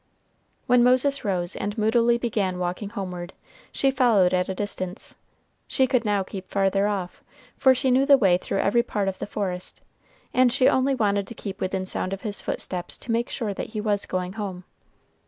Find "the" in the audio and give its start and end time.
8.07-8.17, 9.19-9.27